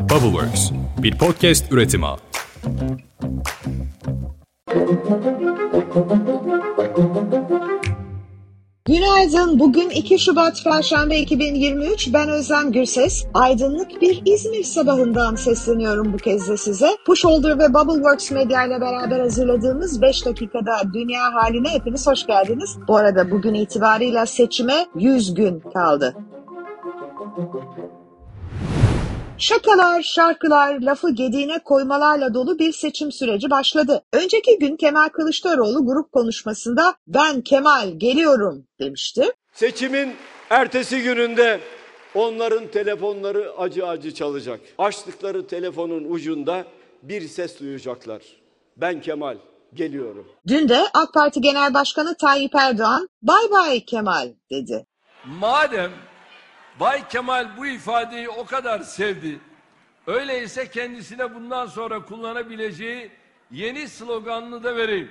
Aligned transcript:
Bubbleworks, 0.00 0.70
bir 1.02 1.18
podcast 1.18 1.72
üretimi. 1.72 2.06
Günaydın. 8.84 9.58
Bugün 9.58 9.90
2 9.90 10.18
Şubat 10.18 10.64
Perşembe 10.64 11.18
2023. 11.18 12.14
Ben 12.14 12.28
Özlem 12.28 12.72
Gürses. 12.72 13.26
Aydınlık 13.34 14.02
bir 14.02 14.22
İzmir 14.24 14.64
sabahından 14.64 15.34
sesleniyorum 15.34 16.12
bu 16.12 16.16
kez 16.16 16.48
de 16.48 16.56
size. 16.56 16.88
Pushholder 17.06 17.58
ve 17.58 17.74
Bubbleworks 17.74 18.30
Medya 18.30 18.66
ile 18.66 18.80
beraber 18.80 19.20
hazırladığımız 19.20 20.02
5 20.02 20.26
dakikada 20.26 20.72
dünya 20.94 21.34
haline 21.34 21.68
hepiniz 21.68 22.06
hoş 22.06 22.26
geldiniz. 22.26 22.78
Bu 22.88 22.96
arada 22.96 23.30
bugün 23.30 23.54
itibarıyla 23.54 24.26
seçime 24.26 24.86
100 24.94 25.34
gün 25.34 25.60
kaldı. 25.60 26.14
Şakalar, 29.40 30.02
şarkılar, 30.02 30.80
lafı 30.80 31.10
gediğine 31.10 31.58
koymalarla 31.58 32.34
dolu 32.34 32.58
bir 32.58 32.72
seçim 32.72 33.12
süreci 33.12 33.50
başladı. 33.50 34.02
Önceki 34.12 34.58
gün 34.58 34.76
Kemal 34.76 35.08
Kılıçdaroğlu 35.08 35.86
grup 35.86 36.12
konuşmasında 36.12 36.94
ben 37.06 37.40
Kemal 37.40 37.98
geliyorum 37.98 38.66
demişti. 38.80 39.32
Seçimin 39.52 40.14
ertesi 40.50 41.02
gününde 41.02 41.60
onların 42.14 42.66
telefonları 42.66 43.52
acı 43.58 43.86
acı 43.86 44.14
çalacak. 44.14 44.60
Açtıkları 44.78 45.46
telefonun 45.46 46.04
ucunda 46.10 46.64
bir 47.02 47.28
ses 47.28 47.60
duyacaklar. 47.60 48.22
Ben 48.76 49.00
Kemal 49.00 49.36
geliyorum. 49.74 50.26
Dün 50.46 50.68
de 50.68 50.86
AK 50.94 51.14
Parti 51.14 51.40
Genel 51.40 51.74
Başkanı 51.74 52.16
Tayyip 52.16 52.54
Erdoğan 52.54 53.08
bay 53.22 53.50
bay 53.50 53.84
Kemal 53.84 54.28
dedi. 54.50 54.86
Madem 55.24 55.90
Bay 56.80 57.08
Kemal 57.08 57.56
bu 57.56 57.66
ifadeyi 57.66 58.28
o 58.28 58.46
kadar 58.46 58.80
sevdi. 58.80 59.40
Öyleyse 60.06 60.70
kendisine 60.70 61.34
bundan 61.34 61.66
sonra 61.66 62.04
kullanabileceği 62.04 63.10
yeni 63.50 63.88
sloganını 63.88 64.64
da 64.64 64.76
vereyim. 64.76 65.10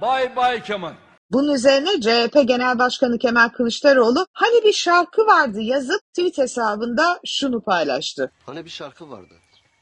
Bay 0.00 0.36
Bay 0.36 0.62
Kemal. 0.62 0.92
Bunun 1.30 1.54
üzerine 1.54 2.00
CHP 2.00 2.48
Genel 2.48 2.78
Başkanı 2.78 3.18
Kemal 3.18 3.48
Kılıçdaroğlu 3.48 4.26
hani 4.32 4.64
bir 4.64 4.72
şarkı 4.72 5.26
vardı 5.26 5.60
yazıp 5.60 6.00
tweet 6.14 6.38
hesabında 6.38 7.20
şunu 7.26 7.60
paylaştı. 7.60 8.32
Hani 8.46 8.64
bir 8.64 8.70
şarkı 8.70 9.10
vardı. 9.10 9.34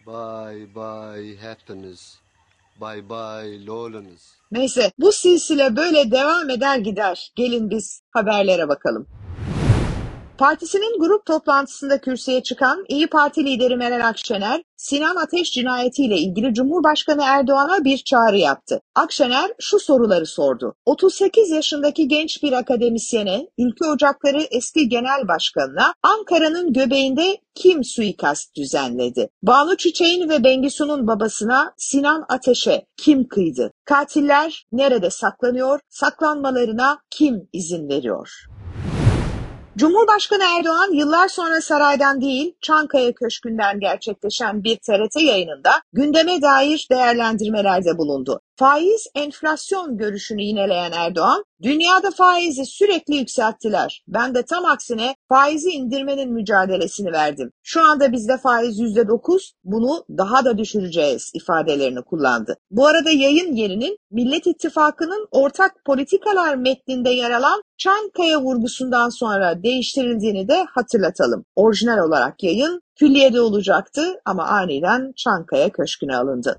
Bye 0.07 0.75
bye 0.75 1.37
happiness. 1.37 2.19
Bye 2.81 3.09
bye 3.09 3.67
loneliness. 3.67 4.35
Neyse 4.51 4.93
bu 4.99 5.13
silsile 5.13 5.77
böyle 5.77 6.11
devam 6.11 6.51
eder 6.51 6.77
gider. 6.79 7.33
Gelin 7.37 7.71
biz 7.71 8.03
haberlere 8.11 8.69
bakalım. 8.69 9.07
Partisinin 10.39 11.01
grup 11.01 11.27
toplantısında 11.27 12.01
kürsüye 12.01 12.43
çıkan 12.43 12.85
İyi 12.89 13.07
Parti 13.07 13.45
lideri 13.45 13.77
Meral 13.77 14.09
Akşener, 14.09 14.63
Sinan 14.77 15.17
Ateş 15.17 15.51
cinayetiyle 15.53 16.17
ilgili 16.17 16.55
Cumhurbaşkanı 16.55 17.23
Erdoğan'a 17.25 17.85
bir 17.85 17.99
çağrı 17.99 18.37
yaptı. 18.37 18.81
Akşener 18.95 19.51
şu 19.61 19.79
soruları 19.79 20.27
sordu. 20.27 20.75
38 20.87 21.51
yaşındaki 21.51 22.09
genç 22.09 22.43
bir 22.43 22.53
akademisyene, 22.53 23.49
Ülke 23.59 23.85
Ocakları 23.85 24.43
eski 24.51 24.89
genel 24.89 25.29
başkanına 25.29 25.95
Ankara'nın 26.03 26.73
göbeğinde 26.73 27.39
kim 27.55 27.85
suikast 27.85 28.57
düzenledi? 28.57 29.29
Banu 29.43 29.77
Çiçek'in 29.77 30.29
ve 30.29 30.45
Bengisu'nun 30.45 31.07
babasına 31.07 31.73
Sinan 31.77 32.25
Ateş'e 32.29 32.87
kim 32.97 33.29
kıydı? 33.29 33.73
Katiller 33.85 34.67
nerede 34.73 35.11
saklanıyor? 35.11 35.81
Saklanmalarına 35.89 36.99
kim 37.11 37.49
izin 37.53 37.89
veriyor? 37.89 38.47
Cumhurbaşkanı 39.77 40.43
Erdoğan 40.59 40.93
yıllar 40.93 41.29
sonra 41.29 41.61
saraydan 41.61 42.21
değil 42.21 42.55
Çankaya 42.61 43.13
Köşkü'nden 43.15 43.81
gerçekleşen 43.81 44.65
bir 44.65 44.77
TRT 44.77 45.23
yayınında 45.23 45.71
gündeme 45.93 46.43
dair 46.43 46.87
değerlendirmelerde 46.91 47.99
bulundu. 47.99 48.41
Faiz 48.59 49.07
enflasyon 49.15 49.99
görüşünü 49.99 50.43
yineleyen 50.43 50.93
Erdoğan, 50.93 51.45
dünyada 51.63 52.11
faizi 52.11 52.67
sürekli 52.67 53.17
yükselttiler. 53.17 54.05
Ben 54.09 54.35
de 54.35 54.43
tam 54.43 54.65
aksine 54.65 55.15
faizi 55.29 55.71
indirmenin 55.71 56.33
mücadelesini 56.33 57.13
verdim. 57.13 57.53
Şu 57.63 57.85
anda 57.85 58.13
bizde 58.13 58.37
faiz 58.39 58.81
%9, 58.81 59.53
bunu 59.65 60.05
daha 60.11 60.45
da 60.45 60.59
düşüreceğiz 60.59 61.31
ifadelerini 61.35 62.03
kullandı. 62.03 62.57
Bu 62.71 62.87
arada 62.87 63.11
yayın 63.11 63.53
yerinin 63.53 63.99
Millet 64.11 64.47
İttifakı'nın 64.47 65.29
ortak 65.31 65.73
politikalar 65.85 66.55
metninde 66.55 67.11
yer 67.11 67.31
alan 67.31 67.63
Çankaya 67.79 68.41
vurgusundan 68.43 69.09
sonra 69.09 69.63
değiştirildiğini 69.63 70.49
de 70.49 70.65
hatırlatalım. 70.75 71.45
Orijinal 71.57 71.99
olarak 71.99 72.43
yayın 72.43 72.83
külliyede 72.95 73.41
olacaktı 73.41 74.21
ama 74.25 74.45
aniden 74.45 75.13
Çankaya 75.17 75.69
Köşkü'ne 75.69 76.17
alındı. 76.17 76.59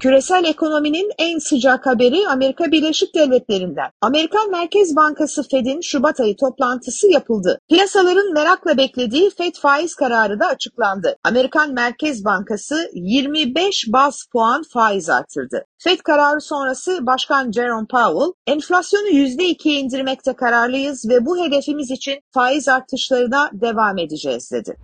Küresel 0.00 0.44
ekonominin 0.44 1.10
en 1.18 1.38
sıcak 1.38 1.86
haberi 1.86 2.28
Amerika 2.28 2.72
Birleşik 2.72 3.14
Devletleri'nden. 3.14 3.90
Amerikan 4.00 4.50
Merkez 4.50 4.96
Bankası 4.96 5.42
Fed'in 5.42 5.80
Şubat 5.80 6.20
ayı 6.20 6.36
toplantısı 6.36 7.12
yapıldı. 7.12 7.60
Piyasaların 7.68 8.32
merakla 8.32 8.76
beklediği 8.76 9.30
Fed 9.30 9.54
faiz 9.54 9.94
kararı 9.94 10.40
da 10.40 10.46
açıklandı. 10.46 11.16
Amerikan 11.24 11.72
Merkez 11.72 12.24
Bankası 12.24 12.90
25 12.94 13.84
bas 13.88 14.26
puan 14.32 14.62
faiz 14.72 15.10
artırdı. 15.10 15.64
Fed 15.78 15.98
kararı 15.98 16.40
sonrası 16.40 17.06
Başkan 17.06 17.52
Jerome 17.52 17.86
Powell, 17.86 18.32
enflasyonu 18.46 19.08
%2'ye 19.08 19.80
indirmekte 19.80 20.32
kararlıyız 20.32 21.08
ve 21.08 21.26
bu 21.26 21.44
hedefimiz 21.44 21.90
için 21.90 22.20
faiz 22.34 22.68
artışlarına 22.68 23.50
devam 23.52 23.98
edeceğiz 23.98 24.50
dedi. 24.52 24.76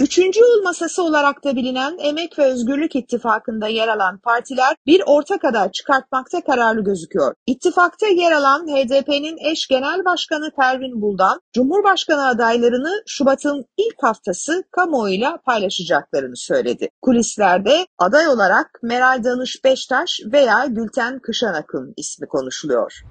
Üçüncü 0.00 0.40
yol 0.40 0.62
masası 0.62 1.02
olarak 1.02 1.44
da 1.44 1.56
bilinen 1.56 1.98
Emek 1.98 2.38
ve 2.38 2.44
Özgürlük 2.44 2.96
İttifakı'nda 2.96 3.68
yer 3.68 3.88
alan 3.88 4.18
partiler 4.18 4.76
bir 4.86 5.02
ortak 5.06 5.44
aday 5.44 5.70
çıkartmakta 5.70 6.44
kararlı 6.44 6.84
gözüküyor. 6.84 7.34
İttifakta 7.46 8.06
yer 8.06 8.32
alan 8.32 8.66
HDP'nin 8.66 9.38
eş 9.50 9.68
genel 9.68 10.04
başkanı 10.04 10.50
Pervin 10.56 11.02
Buldan, 11.02 11.40
Cumhurbaşkanı 11.52 12.28
adaylarını 12.28 13.02
Şubat'ın 13.06 13.64
ilk 13.76 14.02
haftası 14.02 14.64
kamuoyuyla 14.70 15.38
paylaşacaklarını 15.46 16.36
söyledi. 16.36 16.88
Kulislerde 17.02 17.86
aday 17.98 18.28
olarak 18.28 18.80
Meral 18.82 19.24
Danış 19.24 19.64
Beştaş 19.64 20.20
veya 20.32 20.66
Gülten 20.66 21.18
Kışanak'ın 21.18 21.94
ismi 21.96 22.26
konuşuluyor. 22.26 23.02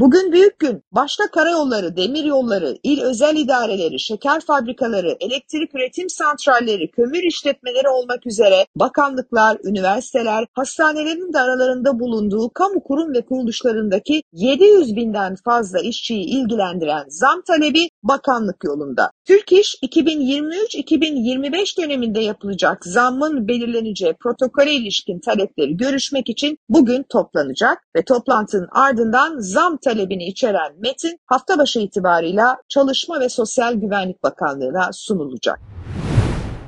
Bugün 0.00 0.32
büyük 0.32 0.58
gün. 0.58 0.82
Başta 0.92 1.30
karayolları, 1.30 1.96
demir 1.96 2.24
yolları, 2.24 2.78
il 2.82 3.02
özel 3.02 3.36
idareleri, 3.36 4.00
şeker 4.00 4.40
fabrikaları, 4.40 5.16
elektrik 5.20 5.74
üretim 5.74 6.08
santralleri, 6.08 6.90
kömür 6.90 7.22
işletmeleri 7.22 7.88
olmak 7.88 8.26
üzere 8.26 8.66
bakanlıklar, 8.76 9.58
üniversiteler, 9.64 10.46
hastanelerin 10.52 11.32
de 11.32 11.40
aralarında 11.40 12.00
bulunduğu 12.00 12.50
kamu 12.50 12.82
kurum 12.82 13.14
ve 13.14 13.24
kuruluşlarındaki 13.24 14.22
700 14.32 14.96
binden 14.96 15.34
fazla 15.44 15.80
işçiyi 15.80 16.24
ilgilendiren 16.24 17.04
zam 17.08 17.42
talebi 17.46 17.88
bakanlık 18.02 18.64
yolunda. 18.64 19.10
Türk 19.26 19.52
İş 19.52 19.76
2023-2025 19.82 21.82
döneminde 21.82 22.20
yapılacak 22.20 22.84
zammın 22.84 23.48
belirleneceği 23.48 24.14
protokole 24.22 24.72
ilişkin 24.72 25.20
talepleri 25.20 25.76
görüşmek 25.76 26.28
için 26.28 26.58
bugün 26.68 27.04
toplanacak 27.08 27.78
ve 27.96 28.04
toplantının 28.04 28.68
ardından 28.72 29.38
zam 29.38 29.76
talebini 29.90 30.24
içeren 30.24 30.72
metin 30.78 31.20
hafta 31.26 31.58
başı 31.58 31.80
itibarıyla 31.80 32.56
Çalışma 32.68 33.20
ve 33.20 33.28
Sosyal 33.28 33.74
Güvenlik 33.74 34.22
Bakanlığı'na 34.22 34.92
sunulacak. 34.92 35.60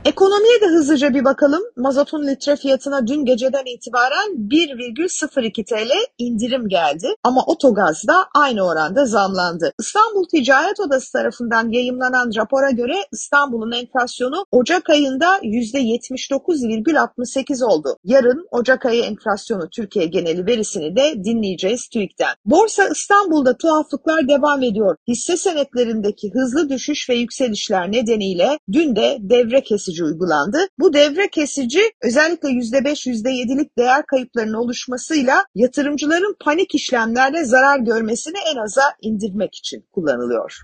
Ekonomiye 0.04 0.60
de 0.60 0.66
hızlıca 0.66 1.14
bir 1.14 1.24
bakalım. 1.24 1.62
Mazotun 1.76 2.26
litre 2.26 2.56
fiyatına 2.56 3.06
dün 3.06 3.24
geceden 3.24 3.74
itibaren 3.74 4.48
1,02 4.48 5.64
TL 5.64 5.90
indirim 6.18 6.68
geldi 6.68 7.08
ama 7.22 7.44
otogaz 7.46 8.04
da 8.08 8.14
aynı 8.34 8.66
oranda 8.66 9.06
zamlandı. 9.06 9.72
İstanbul 9.80 10.28
Ticaret 10.28 10.80
Odası 10.80 11.12
tarafından 11.12 11.68
yayımlanan 11.68 12.30
rapora 12.36 12.70
göre 12.70 12.94
İstanbul'un 13.12 13.72
enflasyonu 13.72 14.46
Ocak 14.50 14.90
ayında 14.90 15.38
%79,68 15.38 17.64
oldu. 17.64 17.96
Yarın 18.04 18.46
Ocak 18.50 18.86
ayı 18.86 19.02
enflasyonu 19.02 19.68
Türkiye 19.70 20.06
geneli 20.06 20.46
verisini 20.46 20.96
de 20.96 21.24
dinleyeceğiz 21.24 21.88
TÜİK'ten. 21.88 22.34
Borsa 22.44 22.88
İstanbul'da 22.88 23.56
tuhaflıklar 23.56 24.28
devam 24.28 24.62
ediyor. 24.62 24.96
Hisse 25.08 25.36
senetlerindeki 25.36 26.30
hızlı 26.34 26.68
düşüş 26.68 27.10
ve 27.10 27.14
yükselişler 27.14 27.92
nedeniyle 27.92 28.58
dün 28.72 28.96
de 28.96 29.18
devre 29.20 29.62
kesici 29.62 29.91
kesici 29.92 30.04
uygulandı. 30.04 30.58
Bu 30.78 30.92
devre 30.92 31.28
kesici 31.28 31.80
özellikle 32.02 32.48
%5, 32.48 33.06
%7'lik 33.06 33.78
değer 33.78 34.06
kayıplarının 34.06 34.54
oluşmasıyla 34.54 35.44
yatırımcıların 35.54 36.36
panik 36.40 36.74
işlemlerle 36.74 37.44
zarar 37.44 37.78
görmesini 37.78 38.36
en 38.52 38.56
aza 38.56 38.82
indirmek 39.00 39.54
için 39.54 39.84
kullanılıyor. 39.92 40.62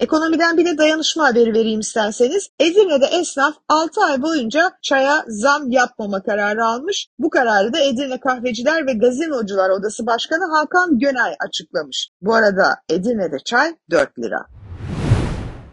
Ekonomiden 0.00 0.56
bir 0.56 0.66
de 0.66 0.78
dayanışma 0.78 1.26
haberi 1.26 1.54
vereyim 1.54 1.80
isterseniz. 1.80 2.48
Edirne'de 2.60 3.06
esnaf 3.06 3.54
6 3.68 4.00
ay 4.00 4.22
boyunca 4.22 4.72
çaya 4.82 5.24
zam 5.28 5.70
yapmama 5.70 6.22
kararı 6.22 6.64
almış. 6.64 7.08
Bu 7.18 7.30
kararı 7.30 7.72
da 7.72 7.78
Edirne 7.78 8.20
Kahveciler 8.20 8.86
ve 8.86 8.92
Gazinocular 8.92 9.70
Odası 9.70 10.06
Başkanı 10.06 10.44
Hakan 10.56 10.98
Gönay 10.98 11.34
açıklamış. 11.48 12.08
Bu 12.22 12.34
arada 12.34 12.76
Edirne'de 12.88 13.36
çay 13.44 13.76
4 13.90 14.18
lira. 14.18 14.46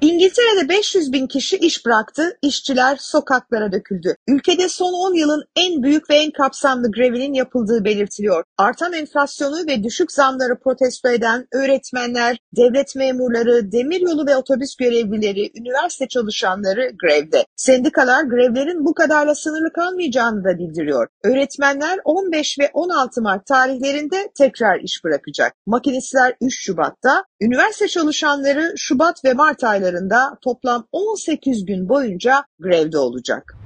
İngiltere'de 0.03 0.69
500 0.69 1.13
bin 1.13 1.27
kişi 1.27 1.57
iş 1.57 1.85
bıraktı, 1.85 2.37
işçiler 2.41 2.97
sokaklara 2.99 3.71
döküldü. 3.71 4.15
Ülkede 4.27 4.69
son 4.69 4.93
10 4.93 5.13
yılın 5.13 5.43
en 5.55 5.83
büyük 5.83 6.09
ve 6.09 6.15
en 6.15 6.31
kapsamlı 6.31 6.91
grevinin 6.91 7.33
yapıldığı 7.33 7.85
belirtiliyor. 7.85 8.43
Artan 8.57 8.93
enflasyonu 8.93 9.67
ve 9.67 9.83
düşük 9.83 10.11
zamları 10.11 10.59
protesto 10.63 11.09
eden 11.09 11.47
öğretmenler, 11.53 12.37
devlet 12.57 12.95
memurları, 12.95 13.71
demiryolu 13.71 14.27
ve 14.27 14.35
otobüs 14.35 14.75
görevlileri, 14.75 15.51
üniversite 15.55 16.07
çalışanları 16.07 16.91
grevde. 17.01 17.45
Sendikalar 17.55 18.23
grevlerin 18.23 18.85
bu 18.85 18.93
kadarla 18.93 19.35
sınırlı 19.35 19.73
kalmayacağını 19.73 20.43
da 20.43 20.57
bildiriyor. 20.57 21.07
Öğretmenler 21.23 21.99
15 22.05 22.59
ve 22.59 22.69
16 22.73 23.21
Mart 23.21 23.45
tarihlerinde 23.45 24.31
tekrar 24.37 24.79
iş 24.79 25.03
bırakacak. 25.03 25.53
Makinistler 25.65 26.35
3 26.41 26.65
Şubat'ta, 26.65 27.23
üniversite 27.41 27.87
çalışanları 27.87 28.73
Şubat 28.77 29.25
ve 29.25 29.33
Mart 29.33 29.63
aylarında 29.93 30.37
toplam 30.41 30.87
18 30.91 31.65
gün 31.65 31.89
boyunca 31.89 32.45
grevde 32.59 32.97
olacak. 32.97 33.57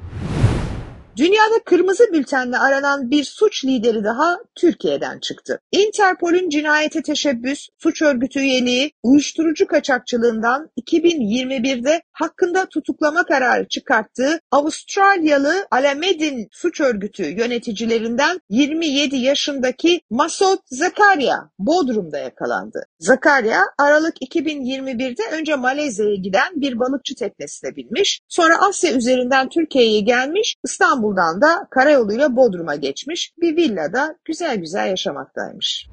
Dünyada 1.18 1.64
kırmızı 1.66 2.04
bültenle 2.14 2.58
aranan 2.58 3.12
bir 3.12 3.24
suç 3.24 3.66
lideri 3.66 4.04
daha 4.04 4.38
Türkiye'den 4.56 5.20
çıktı. 5.20 5.60
Interpol'ün 5.72 6.50
cinayete 6.50 7.02
teşebbüs, 7.02 7.68
suç 7.78 8.02
örgütü 8.02 8.40
üyeliği, 8.40 8.92
uyuşturucu 9.04 9.68
kaçakçılığından 9.68 10.70
2021'de 10.82 12.02
hakkında 12.12 12.66
tutuklama 12.66 13.26
kararı 13.26 13.68
çıkarttığı 13.68 14.40
Avustralyalı 14.52 15.68
Alamedin 15.72 16.48
suç 16.52 16.82
örgütü 16.82 17.24
yöneticilerinden 17.24 18.40
27 18.50 19.16
yaşındaki 19.16 20.02
Masot 20.10 20.60
Zakaria 20.72 21.38
Bodrum'da 21.60 22.18
yakalandı. 22.18 22.86
Zakaria 23.00 23.62
Aralık 23.80 24.16
2021'de 24.22 25.36
önce 25.36 25.56
Malezya'ya 25.56 26.16
giden 26.16 26.62
bir 26.62 26.80
balıkçı 26.80 27.16
teknesine 27.16 27.76
binmiş, 27.76 28.22
sonra 28.28 28.54
Asya 28.68 28.94
üzerinden 28.94 29.50
Türkiye'ye 29.50 30.00
gelmiş, 30.02 30.56
İstanbul 30.64 31.07
İstanbul'dan 31.08 31.42
da 31.42 31.68
karayoluyla 31.70 32.36
Bodrum'a 32.36 32.76
geçmiş, 32.76 33.34
bir 33.42 33.56
villada 33.56 34.16
güzel 34.26 34.58
güzel 34.58 34.88
yaşamaktaymış. 34.88 35.88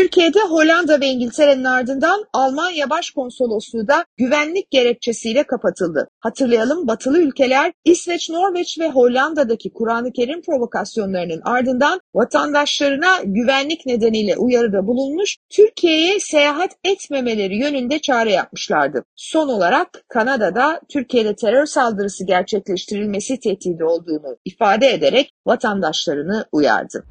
Türkiye'de 0.00 0.40
Hollanda 0.40 1.00
ve 1.00 1.06
İngiltere'nin 1.06 1.64
ardından 1.64 2.24
Almanya 2.32 2.90
Başkonsolosluğu 2.90 3.88
da 3.88 4.04
güvenlik 4.16 4.70
gerekçesiyle 4.70 5.42
kapatıldı. 5.42 6.08
Hatırlayalım 6.20 6.86
batılı 6.86 7.18
ülkeler 7.18 7.72
İsveç, 7.84 8.30
Norveç 8.30 8.78
ve 8.78 8.90
Hollanda'daki 8.90 9.72
Kur'an-ı 9.72 10.12
Kerim 10.12 10.42
provokasyonlarının 10.42 11.40
ardından 11.44 12.00
vatandaşlarına 12.14 13.18
güvenlik 13.24 13.86
nedeniyle 13.86 14.36
uyarıda 14.36 14.86
bulunmuş, 14.86 15.36
Türkiye'ye 15.50 16.20
seyahat 16.20 16.70
etmemeleri 16.84 17.56
yönünde 17.56 17.98
çağrı 17.98 18.30
yapmışlardı. 18.30 19.04
Son 19.16 19.48
olarak 19.48 20.04
Kanada'da 20.08 20.80
Türkiye'de 20.92 21.34
terör 21.34 21.66
saldırısı 21.66 22.26
gerçekleştirilmesi 22.26 23.40
tehdidi 23.40 23.84
olduğunu 23.84 24.36
ifade 24.44 24.86
ederek 24.86 25.32
vatandaşlarını 25.46 26.44
uyardı. 26.52 27.04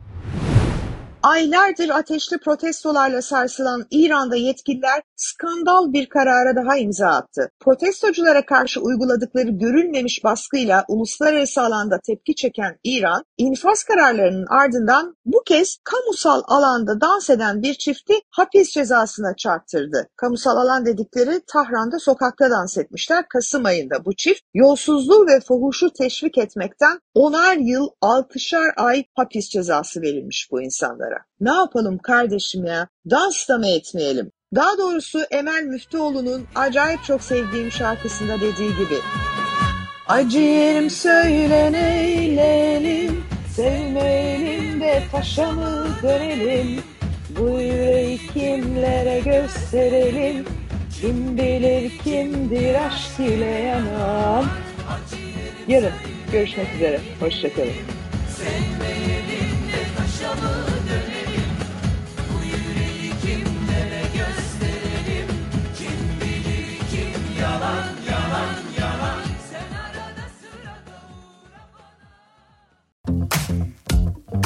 Aylardır 1.24 1.90
ateşli 1.90 2.38
protestolarla 2.38 3.22
sarsılan 3.22 3.86
İran'da 3.92 4.36
yetkililer 4.36 5.02
skandal 5.16 5.94
bir 5.94 6.10
karara 6.10 6.56
daha 6.56 6.78
imza 6.78 7.08
attı. 7.08 7.50
Protestoculara 7.60 8.46
karşı 8.46 8.82
uyguladıkları 8.82 9.50
görülmemiş 9.50 10.24
baskıyla 10.24 10.86
uluslararası 10.88 11.62
alanda 11.62 12.00
tepki 12.08 12.36
çeken 12.36 12.78
İran, 12.84 13.24
infaz 13.38 13.84
kararlarının 13.84 14.46
ardından 14.50 15.16
bu 15.26 15.44
kez 15.46 15.78
kamusal 15.84 16.42
alanda 16.48 17.02
dans 17.02 17.30
eden 17.30 17.62
bir 17.62 17.74
çifti 17.74 18.14
hapis 18.30 18.72
cezasına 18.72 19.36
çarptırdı. 19.36 20.08
Kamusal 20.16 20.58
alan 20.58 20.86
dedikleri 20.86 21.42
Tahran'da 21.48 22.00
sokakta 22.00 22.50
dans 22.50 22.78
etmişler. 22.78 23.26
Kasım 23.30 23.66
ayında 23.66 24.06
bu 24.06 24.16
çift 24.16 24.42
yolsuzluğu 24.54 25.28
ve 25.28 25.40
fuhuşu 25.40 25.90
teşvik 25.94 26.38
etmekten 26.38 27.00
onar 27.14 27.58
yıl 27.58 27.88
altışar 28.02 28.74
ay 28.78 29.04
hapis 29.16 29.50
cezası 29.50 30.02
verilmiş 30.02 30.48
bu 30.52 30.62
insanlara. 30.62 31.09
Ne 31.40 31.52
yapalım 31.52 31.98
kardeşim 31.98 32.66
ya? 32.66 32.88
Dans 33.10 33.50
da 33.50 33.58
mı 33.58 33.68
etmeyelim? 33.68 34.32
Daha 34.56 34.78
doğrusu 34.78 35.20
Emel 35.32 35.64
Müftüoğlu'nun 35.64 36.48
acayip 36.56 37.04
çok 37.04 37.24
sevdiğim 37.24 37.72
şarkısında 37.72 38.36
dediği 38.36 38.70
gibi. 38.70 38.96
Acı 40.08 40.40
yerim 40.40 40.90
söyle 40.90 41.72
neyleyelim, 41.72 43.24
sevmeyelim 43.56 44.82
de 44.82 45.04
taşa 45.12 45.52
mı 45.52 45.88
dönelim? 46.04 46.84
Bu 47.40 47.60
yüreği 47.60 48.20
kimlere 48.34 49.20
gösterelim, 49.20 50.46
kim 51.02 51.38
bilir 51.38 51.98
kimdir 52.04 52.76
aşk 52.88 53.20
ile 53.20 53.46
yanan. 53.46 54.46
Yarın 55.68 55.94
görüşmek 56.32 56.76
üzere, 56.76 57.00
hoşçakalın. 57.20 57.74
Sevmeyelim 58.38 58.89